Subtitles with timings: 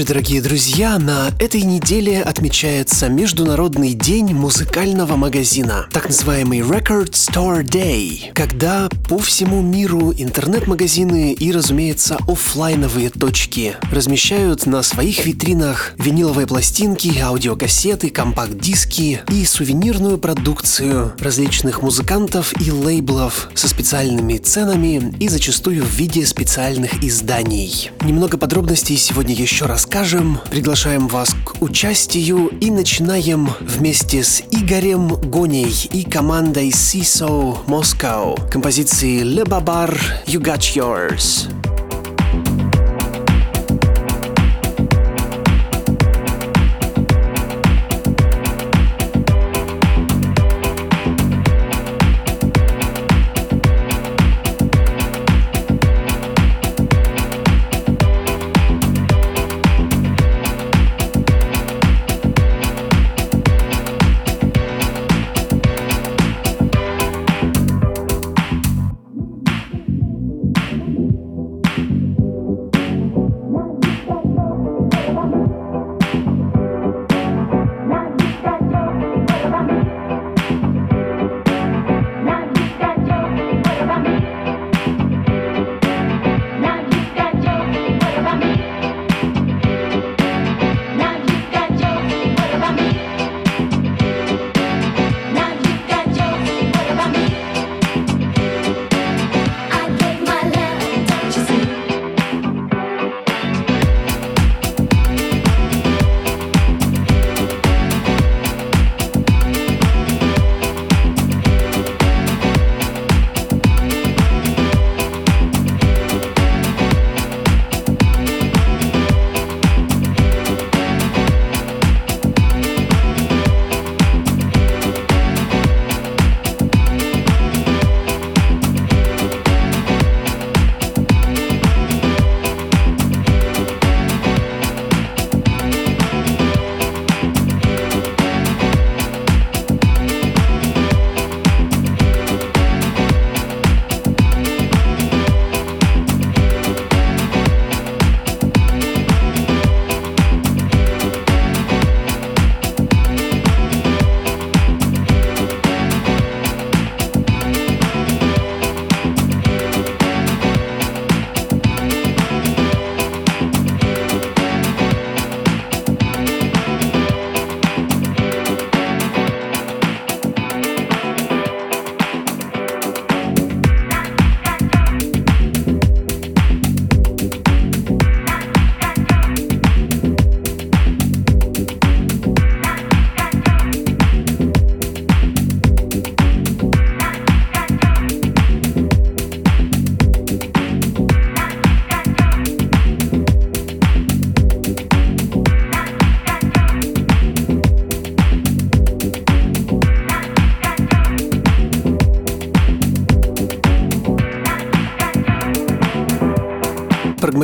[0.00, 0.98] Вечер, дорогие друзья!
[0.98, 9.18] На этой неделе отмечается Международный день музыкального магазина, так называемый Record Store Day, когда по
[9.18, 19.20] всему миру интернет-магазины и, разумеется, офлайновые точки размещают на своих витринах виниловые пластинки, аудиокассеты, компакт-диски
[19.28, 27.04] и сувенирную продукцию различных музыкантов и лейблов со специальными ценами и зачастую в виде специальных
[27.04, 27.90] изданий.
[28.00, 35.08] Немного подробностей сегодня еще еще расскажем, приглашаем вас к участию и начинаем вместе с Игорем
[35.16, 39.92] Гоней и командой CISO Moscow композиции Le Babar
[40.26, 41.69] You Got Yours.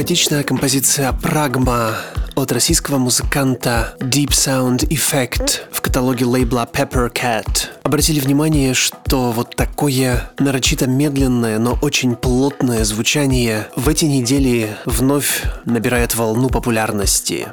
[0.06, 1.96] Прагматичная композиция «Прагма»
[2.36, 7.70] от российского музыканта Deep Sound Effect в каталоге лейбла Pepper Cat.
[7.82, 15.42] Обратили внимание, что вот такое нарочито медленное, но очень плотное звучание в эти недели вновь
[15.64, 17.48] набирает волну популярности.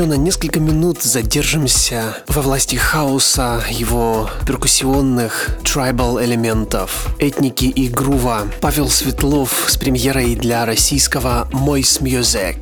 [0.00, 8.46] Еще на несколько минут задержимся во власти хаоса, его перкуссионных трибал элементов, этники и грува.
[8.62, 12.59] Павел Светлов с премьерой для российского Moist Music.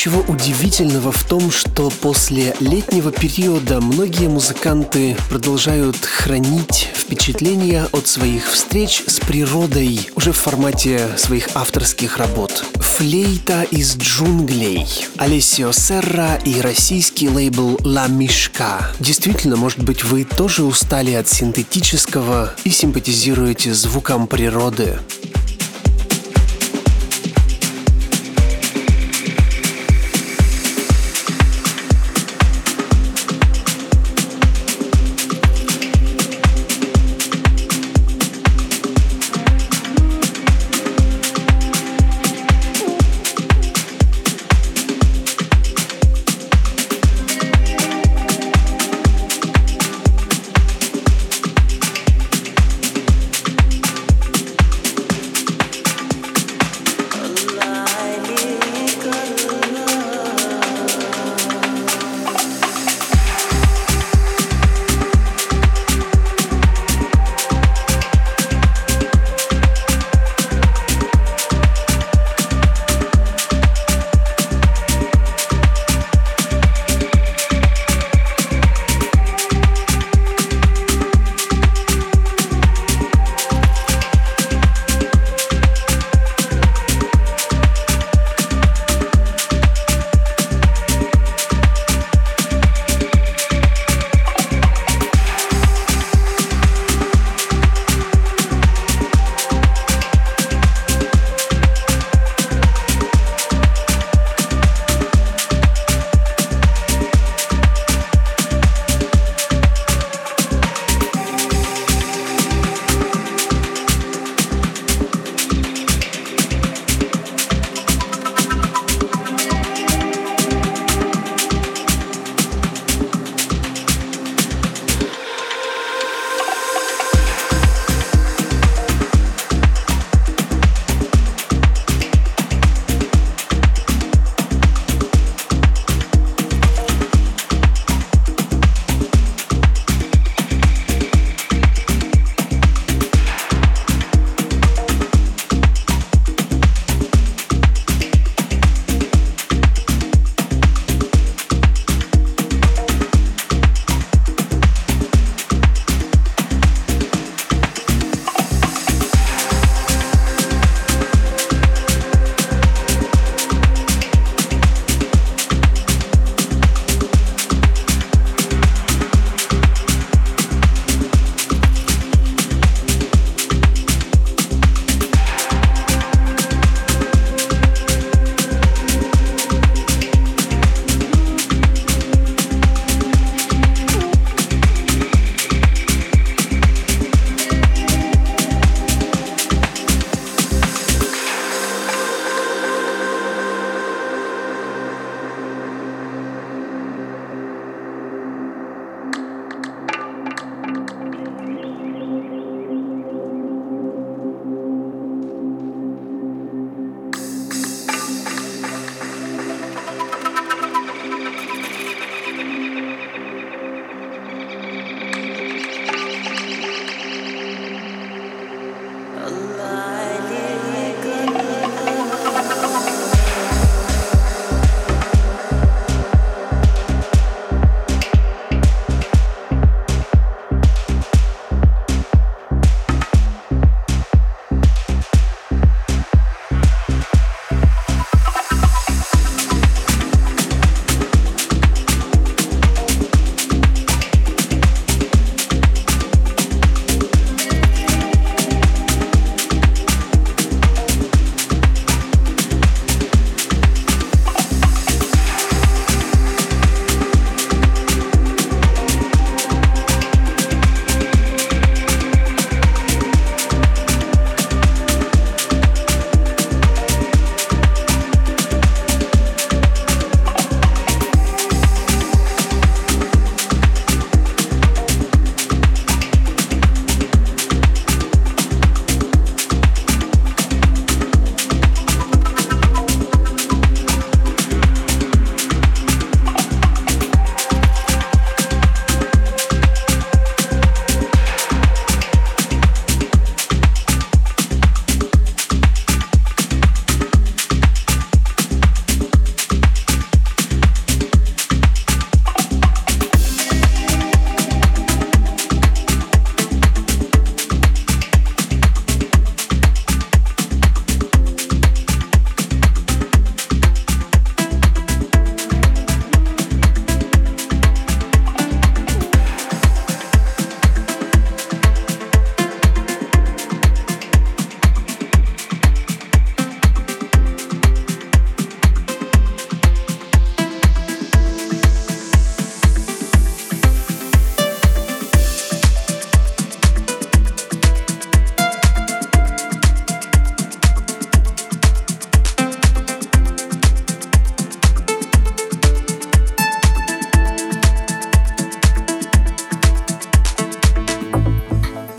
[0.00, 8.50] Ничего удивительного в том, что после летнего периода многие музыканты продолжают хранить впечатления от своих
[8.50, 12.64] встреч с природой уже в формате своих авторских работ.
[12.76, 14.86] «Флейта из джунглей»,
[15.18, 18.90] Алессио Серра и российский лейбл «Ла Мишка».
[19.00, 24.98] Действительно, может быть, вы тоже устали от синтетического и симпатизируете звукам природы.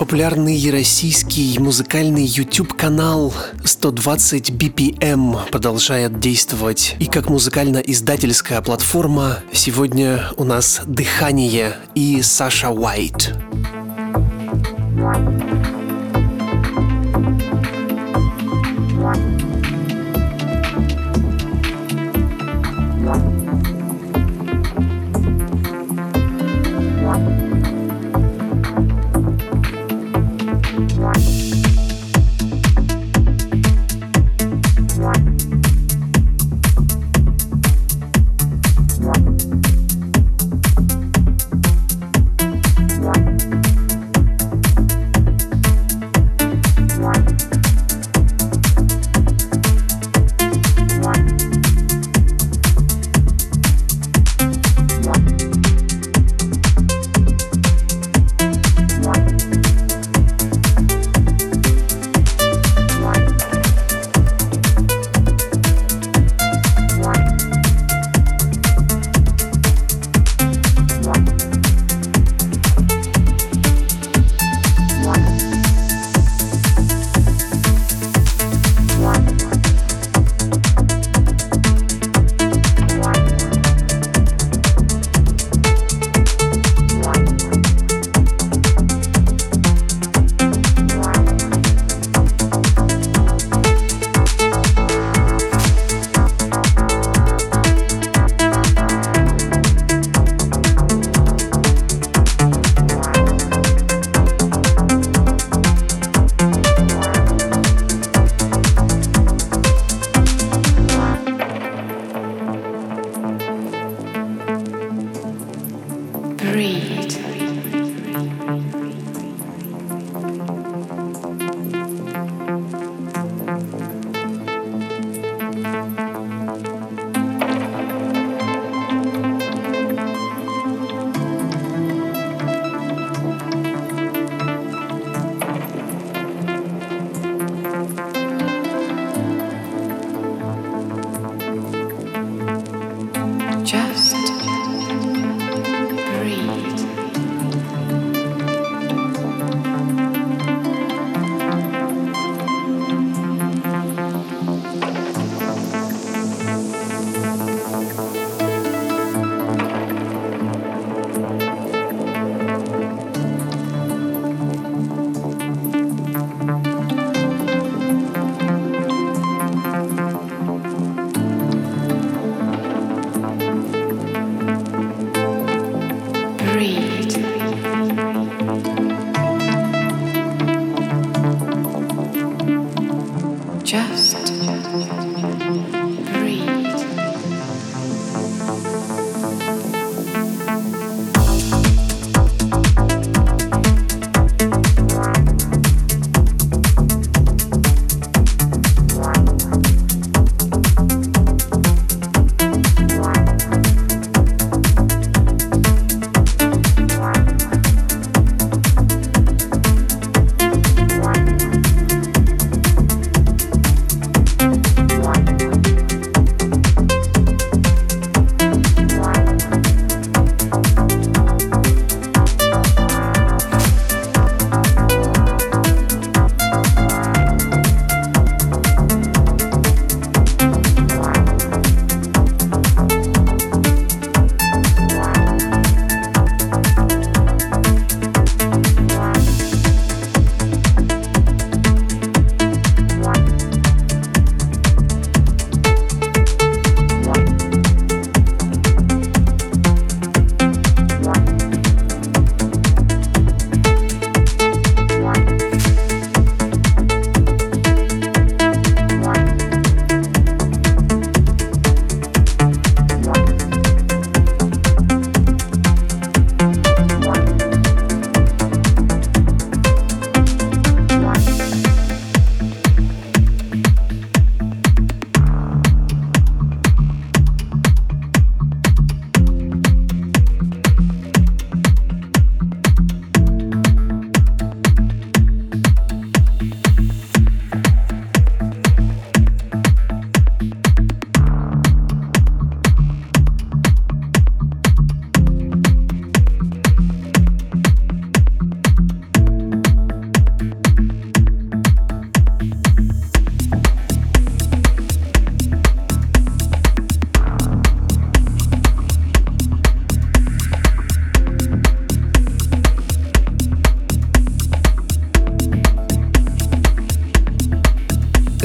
[0.01, 3.31] Популярный российский музыкальный YouTube-канал
[3.63, 6.95] 120 BPM продолжает действовать.
[6.97, 13.35] И как музыкально-издательская платформа сегодня у нас «Дыхание» и Саша Уайт.
[14.97, 15.50] One.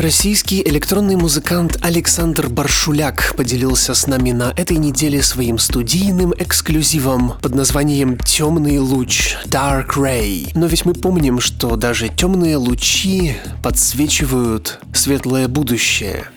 [0.07, 7.57] Российский электронный музыкант Александр Баршуляк поделился с нами на этой неделе своим студийным эксклюзивом под
[7.57, 10.53] названием «Темный луч» Dark Ray.
[10.55, 16.29] Но ведь мы помним, что даже темные лучи подсвечивают светлое будущее–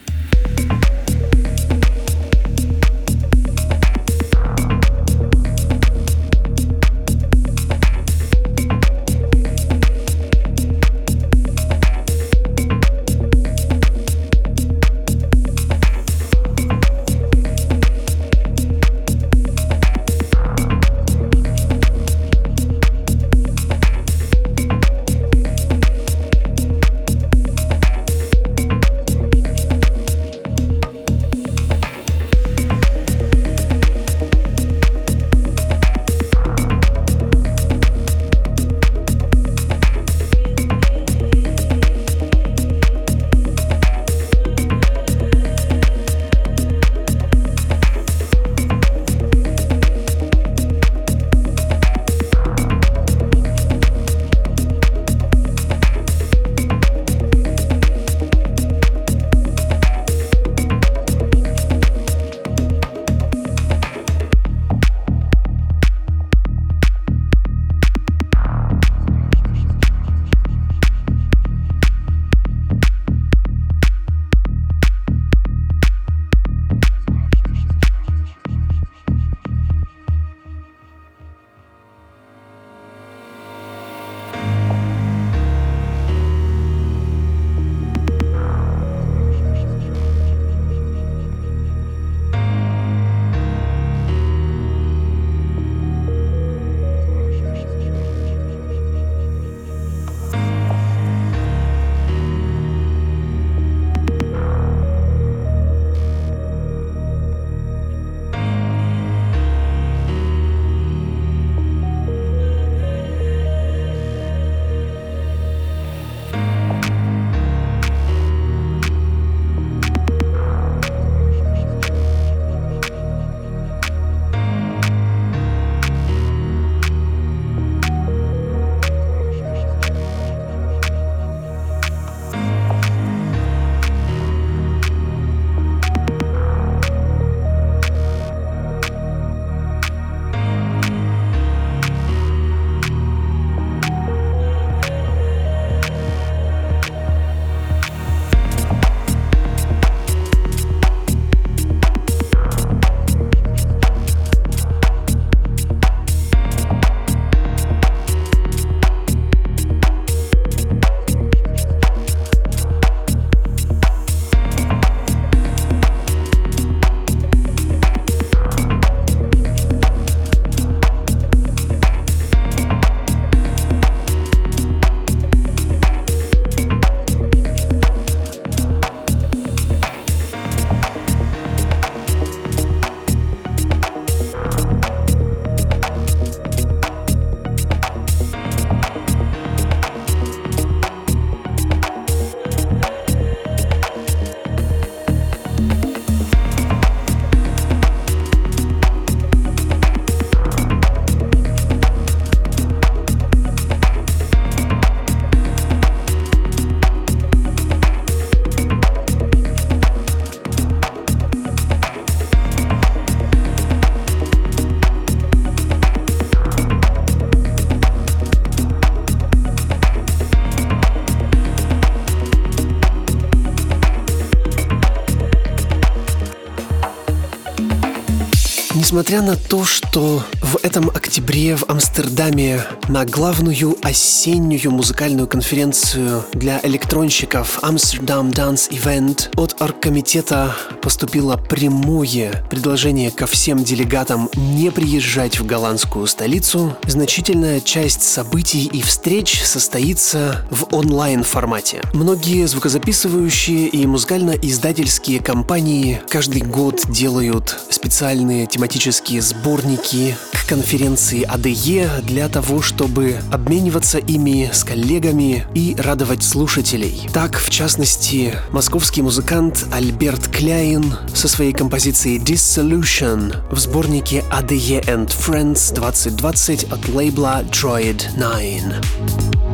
[228.79, 236.61] Несмотря на то, что в этом октябре в Амстердаме на главную осеннюю музыкальную конференцию для
[236.63, 245.45] электронщиков Amsterdam Dance Event от оргкомитета поступило прямое предложение ко всем делегатам не приезжать в
[245.45, 251.81] голландскую столицу, значительная часть событий и встреч состоится в онлайн-формате.
[251.93, 261.89] Многие звукозаписывающие и музыкально-издательские компании каждый год делают специальные тематические тематические сборники к конференции АДЕ
[262.03, 267.09] для того, чтобы обмениваться ими с коллегами и радовать слушателей.
[267.11, 275.07] Так, в частности, московский музыкант Альберт Кляйн со своей композицией Dissolution в сборнике ADE and
[275.07, 279.48] Friends 2020 от лейбла Droid 9.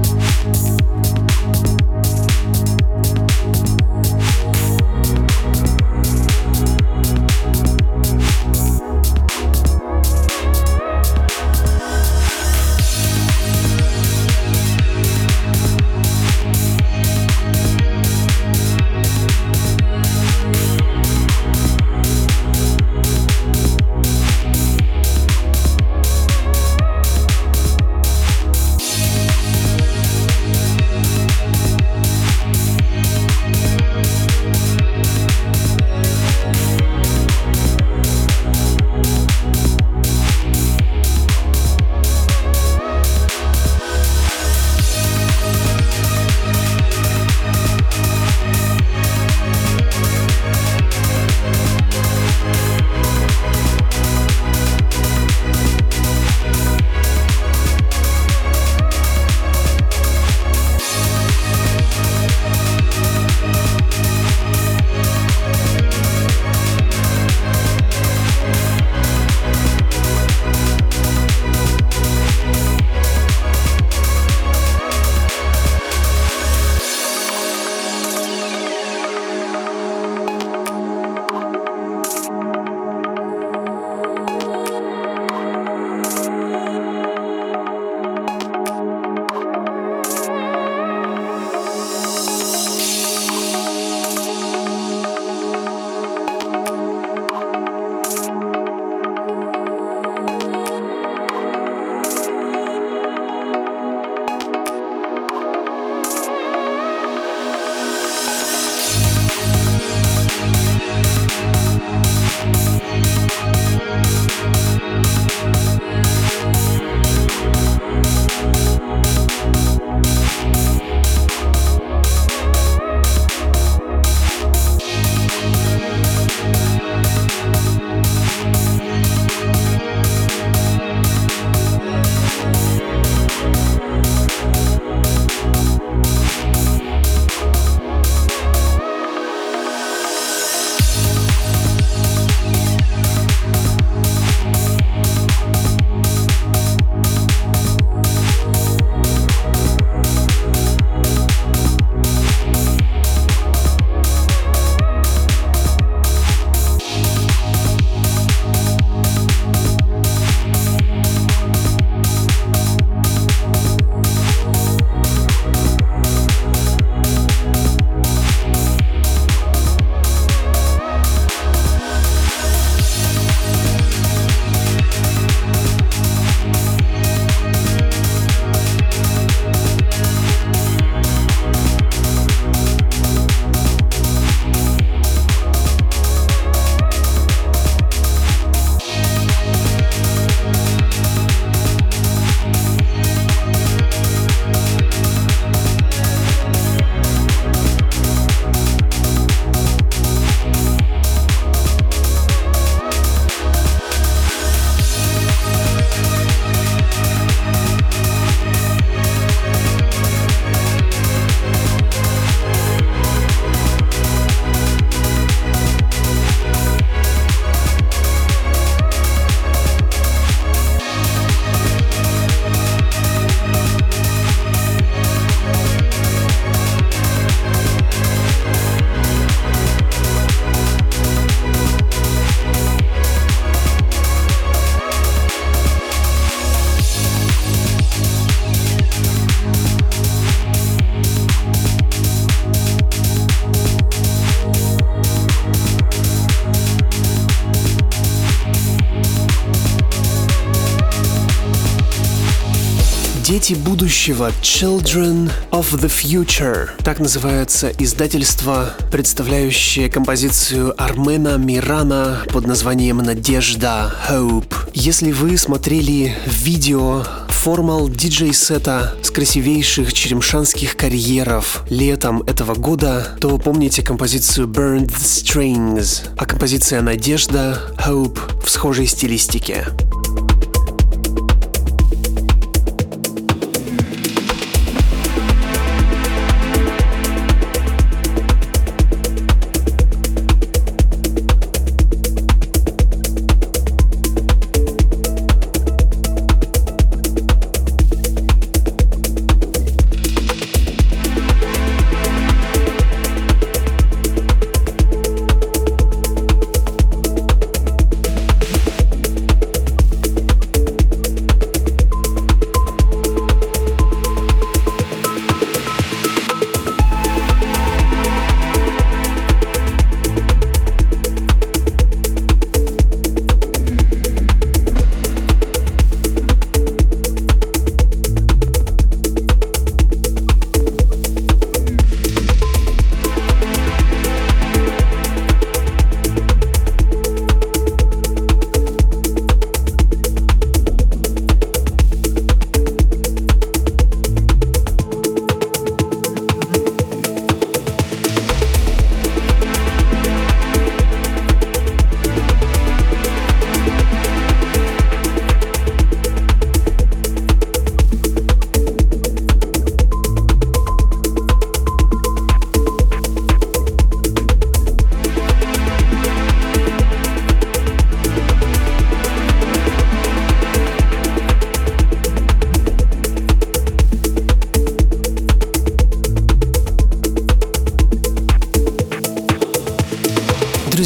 [254.06, 256.70] Будущего Children of the Future.
[256.84, 264.54] Так называется издательство, представляющее композицию Армена Мирана под названием «Надежда Hope».
[264.76, 273.82] Если вы смотрели видео формал диджей-сета с красивейших черемшанских карьеров летом этого года, то помните
[273.82, 279.68] композицию Burned Strings, а композиция «Надежда» Hope в схожей стилистике.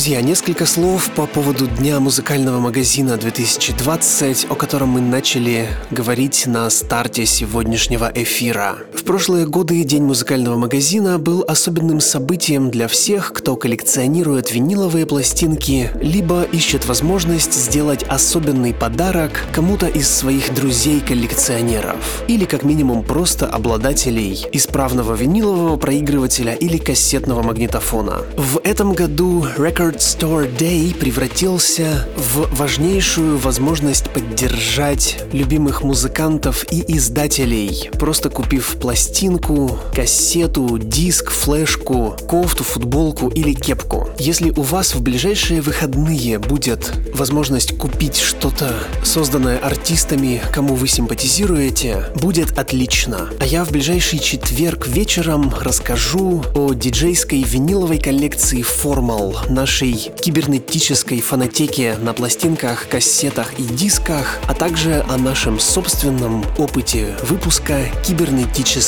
[0.09, 6.67] Друзья, несколько слов по поводу Дня музыкального магазина 2020, о котором мы начали говорить на
[6.71, 8.79] старте сегодняшнего эфира.
[9.09, 16.43] Прошлые годы День музыкального магазина был особенным событием для всех, кто коллекционирует виниловые пластинки, либо
[16.43, 25.15] ищет возможность сделать особенный подарок кому-то из своих друзей-коллекционеров, или как минимум просто обладателей исправного
[25.15, 28.21] винилового проигрывателя или кассетного магнитофона.
[28.37, 37.89] В этом году Record Store Day превратился в важнейшую возможность поддержать любимых музыкантов и издателей,
[37.97, 44.09] просто купив пластинку, кассету, диск, флешку, кофту, футболку или кепку.
[44.19, 52.07] Если у вас в ближайшие выходные будет возможность купить что-то, созданное артистами, кому вы симпатизируете,
[52.15, 53.29] будет отлично.
[53.39, 61.21] А я в ближайший четверг вечером расскажу о диджейской виниловой коллекции Formal, наш нашей кибернетической
[61.21, 67.85] фонотеке на пластинках, кассетах и дисках, а также о нашем собственном опыте выпуска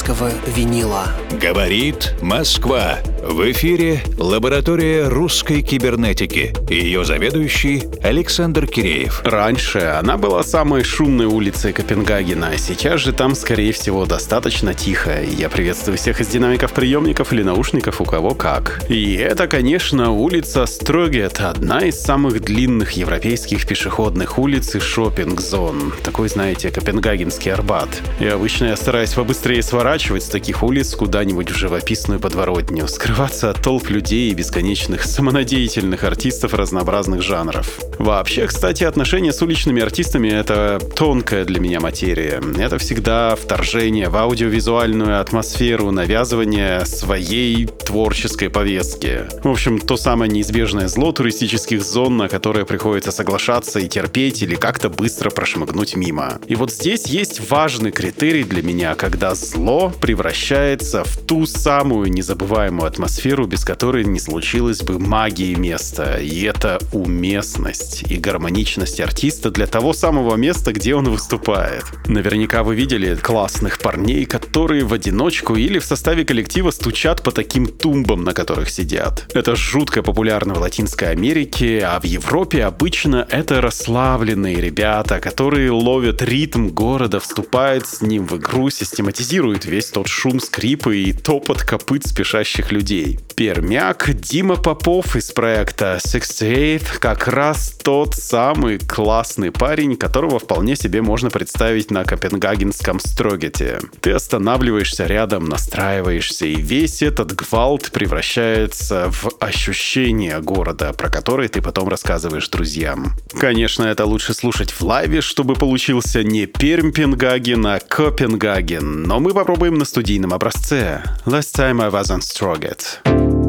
[0.02, 1.08] кибернетического винила.
[1.40, 2.98] Говорит Москва.
[3.24, 6.54] В эфире лаборатория русской кибернетики.
[6.70, 9.22] Ее заведующий Александр Киреев.
[9.24, 15.22] Раньше она была самой шумной улицей Копенгагена, а сейчас же там, скорее всего, достаточно тихо.
[15.22, 18.82] Я приветствую всех из динамиков приемников или наушников, у кого как.
[18.90, 25.94] И это, конечно, улица Строгет, одна из самых длинных европейских пешеходных улиц и шопинг-зон.
[26.04, 27.90] Такой, знаете, копенгагенский Арбат.
[28.20, 33.64] И обычно я стараюсь побыстрее сворачивать с таких улиц куда-нибудь в живописную подворотню, скрываться от
[33.64, 37.80] толп людей и бесконечных самонадеятельных артистов разнообразных жанров.
[37.98, 42.44] Вообще, кстати, отношения с уличными артистами— это тонкая для меня материя.
[42.60, 49.22] Это всегда вторжение в аудиовизуальную атмосферу, навязывание своей творческой повестки.
[49.44, 54.54] В общем, то самое неизбежное зло туристических зон, на которое приходится соглашаться и терпеть или
[54.54, 56.40] как-то быстро прошмыгнуть мимо.
[56.48, 59.71] И вот здесь есть важный критерий для меня, когда зло
[60.02, 66.18] превращается в ту самую незабываемую атмосферу, без которой не случилось бы магии места.
[66.18, 71.84] И это уместность и гармоничность артиста для того самого места, где он выступает.
[72.08, 77.68] Наверняка вы видели классных парней, которые в одиночку или в составе коллектива стучат по таким
[77.68, 79.28] тумбам, на которых сидят.
[79.34, 86.22] Это жутко популярно в Латинской Америке, а в Европе обычно это расслабленные ребята, которые ловят
[86.22, 92.06] ритм города, вступают с ним в игру, систематизируют весь тот шум скрипа и топот копыт
[92.06, 93.20] спешащих людей.
[93.36, 101.02] Пермяк Дима Попов из проекта 68 как раз тот самый классный парень, которого вполне себе
[101.02, 103.80] можно представить на копенгагенском Строгете.
[104.02, 111.62] Ты останавливаешься рядом, настраиваешься, и весь этот гвалт превращается в ощущение города, про который ты
[111.62, 113.14] потом рассказываешь друзьям.
[113.40, 119.51] Конечно, это лучше слушать в лайве, чтобы получился не Пермпенгаген, а Копенгаген, но мы попробуем
[119.79, 121.03] на студийном образце.
[121.27, 123.40] Last time I was on Stroget.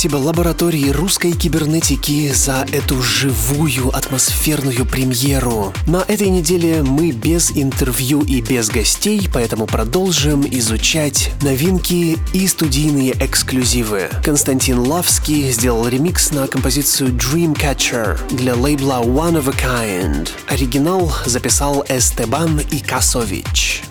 [0.00, 5.74] Спасибо лаборатории русской кибернетики за эту живую атмосферную премьеру.
[5.86, 13.12] На этой неделе мы без интервью и без гостей, поэтому продолжим изучать новинки и студийные
[13.22, 14.08] эксклюзивы.
[14.24, 20.30] Константин Лавский сделал ремикс на композицию Dreamcatcher для лейбла One of a Kind.
[20.48, 23.82] Оригинал записал Эстебан Икасович.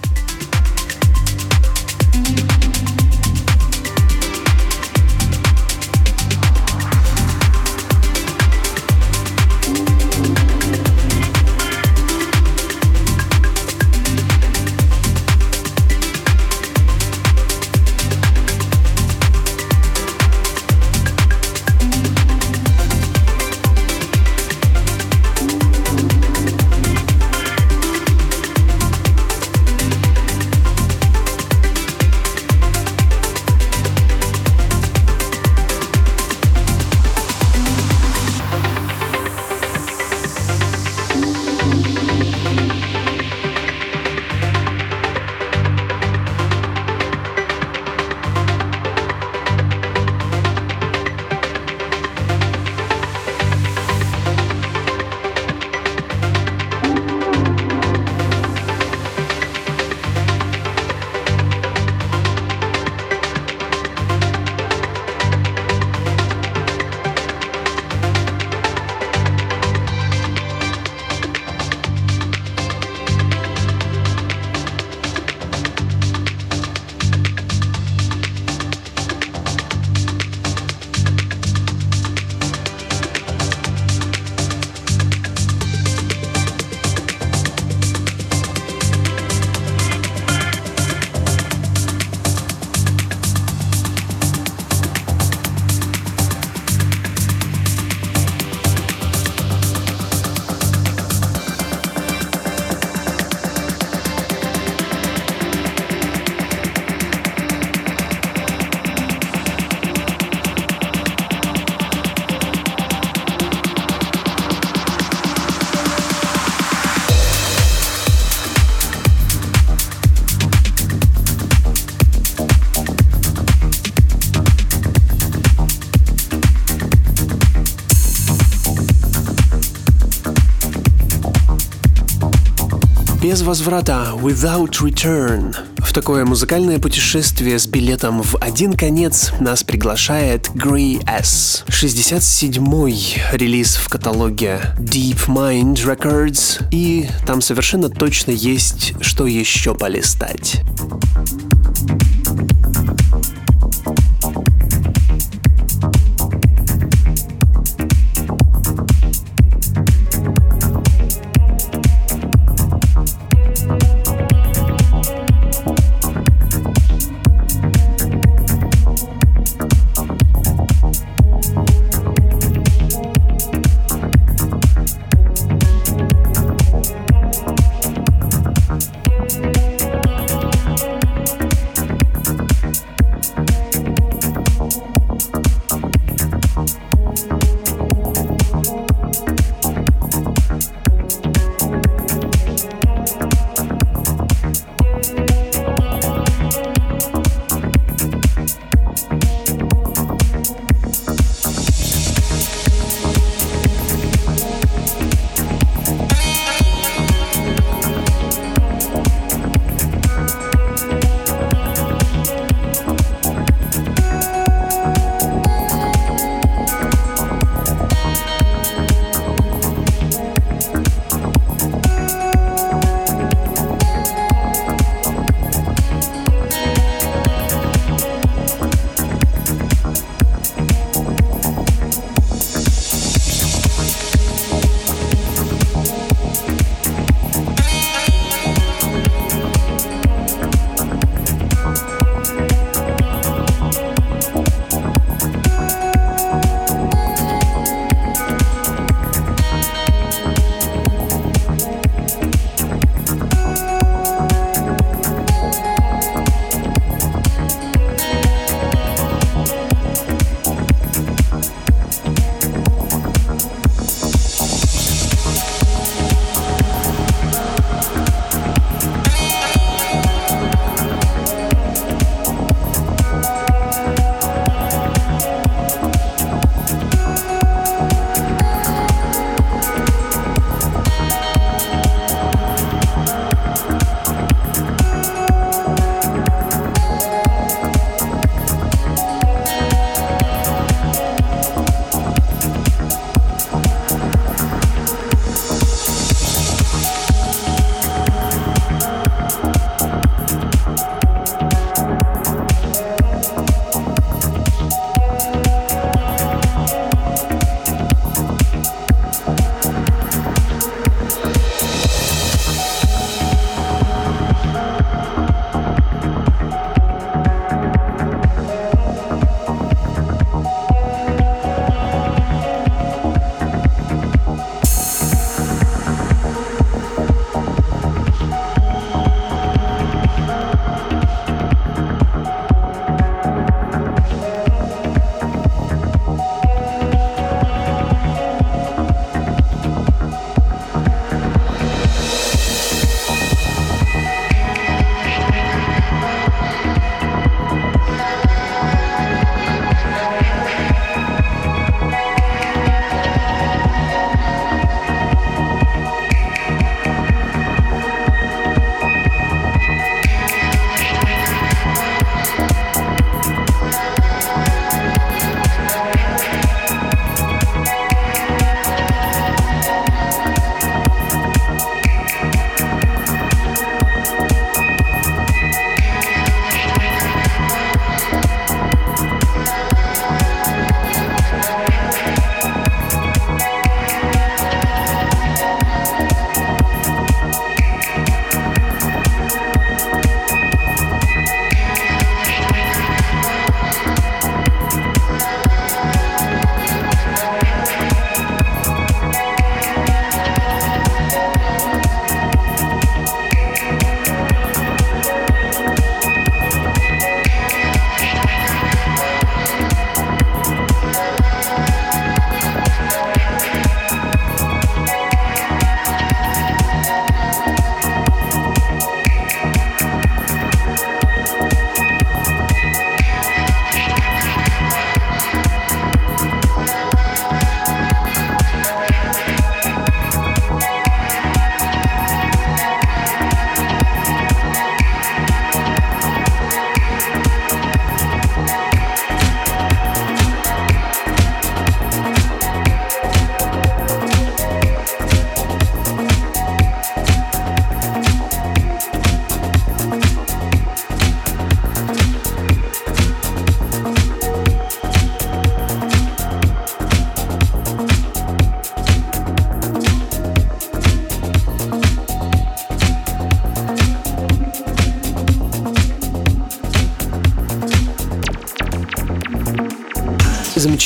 [133.39, 135.55] Без возврата, without return.
[135.77, 141.63] В такое музыкальное путешествие с билетом в один конец нас приглашает Grey S.
[141.67, 150.61] 67-й релиз в каталоге Deep Mind Records, и там совершенно точно есть что еще полистать.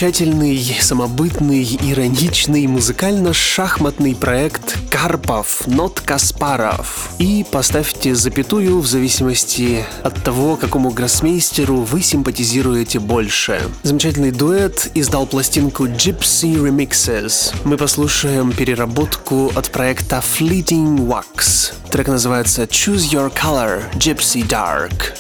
[0.04, 7.10] Замечательный, самобытный, ироничный, музыкально-шахматный проект Карпов, Нот Каспаров.
[7.20, 13.62] И поставьте запятую в зависимости от того, какому гроссмейстеру вы симпатизируете больше.
[13.84, 17.56] Замечательный дуэт издал пластинку Gypsy Remixes.
[17.64, 21.72] Мы послушаем переработку от проекта Fleeting Wax.
[21.90, 25.14] Трек называется Choose Your Color Gypsy Dark.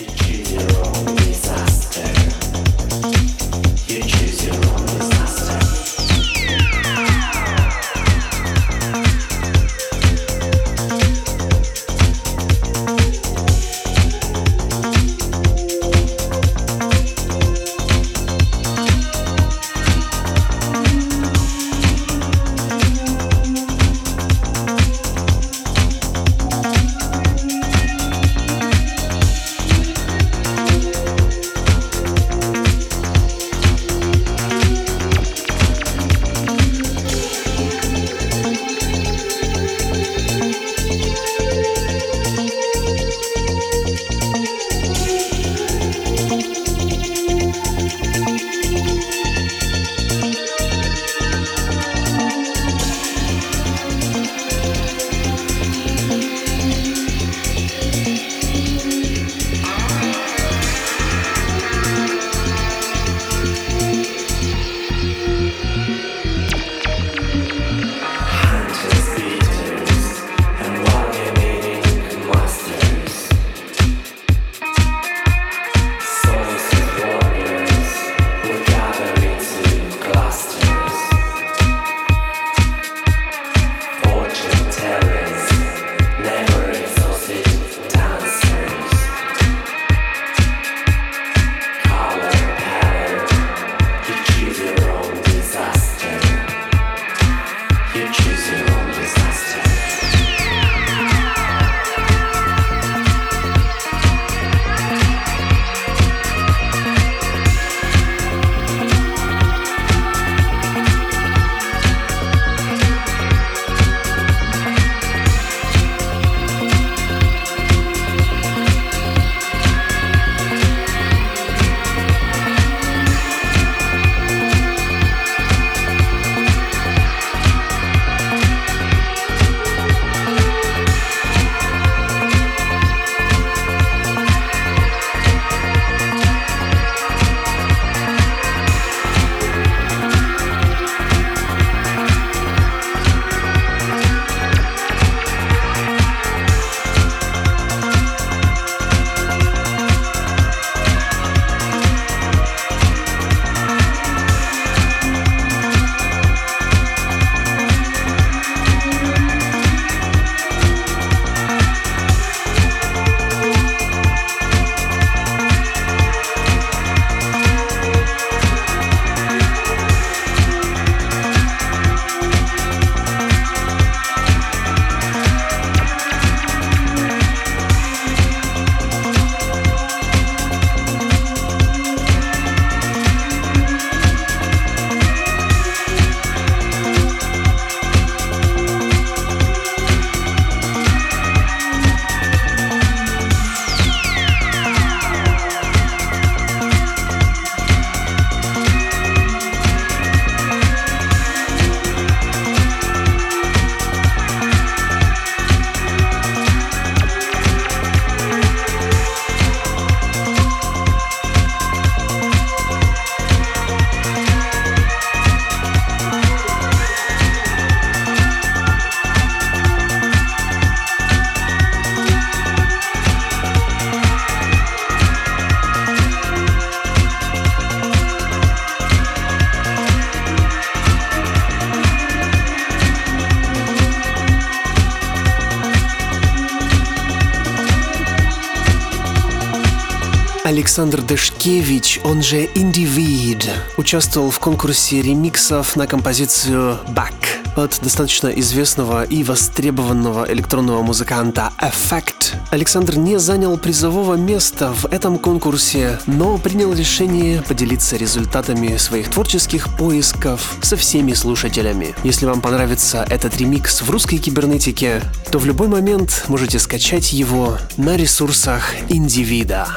[240.73, 243.47] Александр Дашкевич, он же Индивид,
[243.77, 247.13] участвовал в конкурсе ремиксов на композицию «Back»
[247.55, 252.33] от достаточно известного и востребованного электронного музыканта Effect.
[252.49, 259.77] Александр не занял призового места в этом конкурсе, но принял решение поделиться результатами своих творческих
[259.77, 261.93] поисков со всеми слушателями.
[262.03, 267.59] Если вам понравится этот ремикс в русской кибернетике, то в любой момент можете скачать его
[267.77, 269.67] на ресурсах Индивида.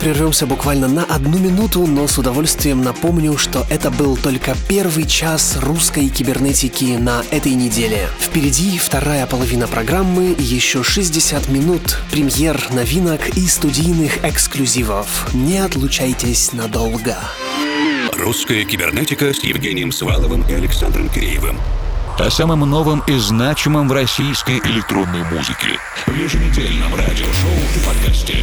[0.00, 5.58] Прервемся буквально на одну минуту, но с удовольствием напомню, что это был только первый час
[5.60, 8.08] русской кибернетики на этой неделе.
[8.18, 15.32] Впереди вторая половина программы, еще 60 минут премьер, новинок и студийных эксклюзивов.
[15.34, 17.16] Не отлучайтесь надолго.
[18.14, 21.58] Русская кибернетика с Евгением Сваловым и Александром Киреевым.
[22.18, 25.78] О самом новом и значимом в российской электронной музыке.
[26.06, 28.36] В еженедельном радиошоу и подкасте.